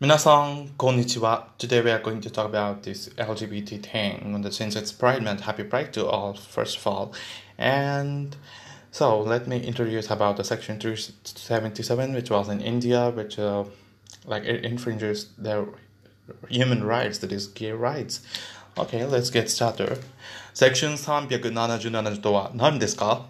[0.00, 1.48] 皆さん、こんにちは。
[1.58, 4.42] Today we are going to talk about this LGBT thing.
[4.50, 7.12] Since it's Pride Month, happy Pride to all, first of all.
[7.58, 8.34] And
[8.90, 13.64] so let me introduce about the Section 377, which was in India, which uh,
[14.26, 15.66] like it infringes their
[16.48, 18.22] human rights, that is gay rights.
[18.78, 19.98] Okay, let's get started.
[20.54, 23.26] Section 377とは何ですか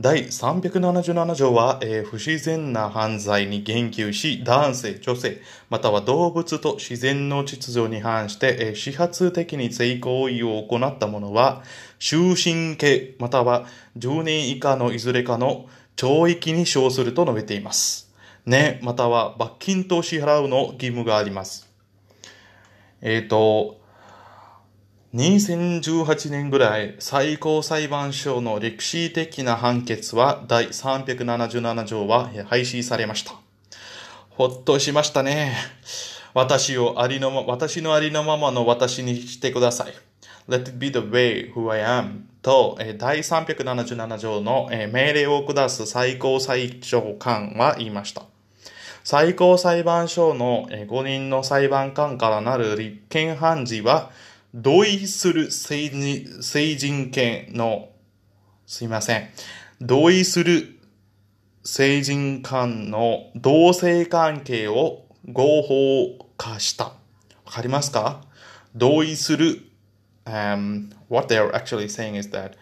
[0.00, 11.62] 第377条は、えー、不自然な犯罪に言及し、男性、女性、または動物と自然の秩序に反して、えー、始発的に性行為を行った者は、
[11.98, 13.66] 終身刑、または
[13.98, 15.66] 10年以下のいずれかの
[15.96, 18.10] 懲役に処すると述べています。
[18.46, 21.68] ね、または罰金と支払うの義務があります。
[23.02, 23.79] えっ、ー、と、
[25.12, 33.34] 2018年ぐらい最高裁判所の歴史的な判決は第377条は廃止されました。
[34.28, 35.56] ほっとしましたね。
[36.32, 39.94] 私をありのま、私のありのままの私にしてください。
[40.48, 48.22] Let it be the way who I am と第377条の命令を下す最高裁長官は言いました。
[49.02, 54.12] 最高裁判所の5人の裁判官からなる立憲判事は
[54.54, 57.90] 同意する成人権の、
[58.66, 59.28] すいません。
[59.80, 60.78] 同意する
[61.62, 66.86] 成人間の同性関係を合法化した。
[67.44, 68.22] わかりますか
[68.74, 69.62] 同意する、
[70.24, 72.56] um, what they are actually saying is that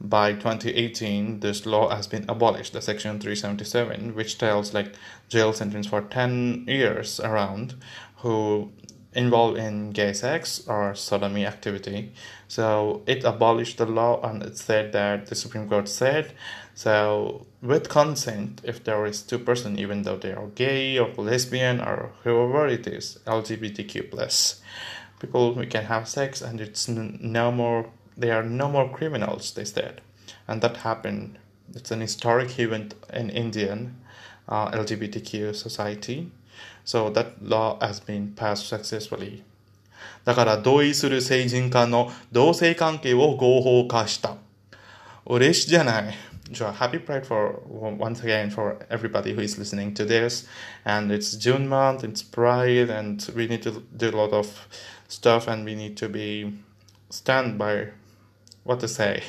[0.00, 4.94] by 2018, this law has been abolished, the section 377, which tells like
[5.28, 7.74] jail sentence for 10 years around
[8.18, 8.70] who
[9.14, 12.12] involved in gay sex or sodomy activity.
[12.46, 16.32] So it abolished the law and it said that the Supreme Court said
[16.74, 21.80] so with consent if there is two person even though they are gay or lesbian
[21.80, 24.60] or whoever it is LGBTQ plus
[25.18, 29.64] people we can have sex and it's no more they are no more criminals they
[29.64, 30.00] said.
[30.46, 31.38] And that happened.
[31.74, 33.96] It's an historic event in Indian
[34.48, 36.30] uh, LGBTQ society
[36.85, 39.43] So that law has been passed successfully.
[40.25, 44.37] だから同意する成人間の同性関係を合法化した。
[45.25, 46.13] 嬉しいじゃない。
[46.51, 50.47] So happy Pride for once again for everybody who is listening to this.
[50.85, 54.67] And it's June month, it's Pride, and we need to do a lot of
[55.07, 56.53] stuff, and we need to be
[57.09, 57.87] stand by
[58.63, 59.23] what to say.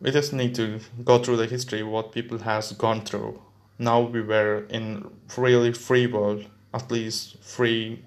[0.00, 3.40] We just need to go through the history, what people has gone through
[3.77, 8.03] now we were in really free world at least free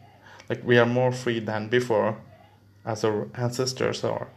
[0.48, 2.16] like we are more free than before
[2.84, 4.28] as our ancestors are.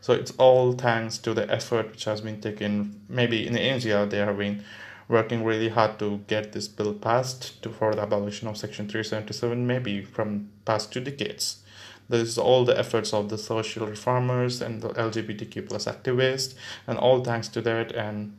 [0.00, 3.00] So it's all thanks to the effort which has been taken.
[3.08, 4.62] Maybe in india they have been
[5.08, 9.66] working really hard to get this bill passed to, for the abolition of section 377
[9.66, 11.62] maybe from past two decades.
[12.08, 16.54] This is all the efforts of the social reformers and the lgbtq plus activists
[16.86, 18.36] and all thanks to that and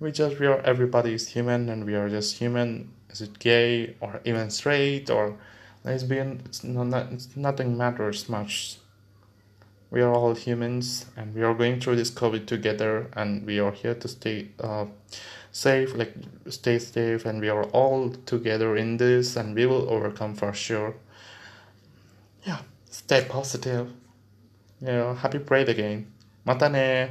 [0.00, 2.90] we just we are everybody is human and we are just human.
[3.10, 5.36] Is it gay or even straight or
[5.84, 6.42] lesbian?
[6.44, 8.76] It's not, it's nothing matters much.
[9.90, 13.72] We are all humans and we are going through this covid together and we are
[13.72, 14.84] here to stay uh,
[15.50, 16.14] safe like
[16.48, 20.94] stay safe and we are all together in this and we will overcome for sure.
[22.44, 22.60] Yeah
[22.90, 23.90] stay positive.
[24.80, 26.12] Yeah happy pride again.
[26.46, 27.10] Matane.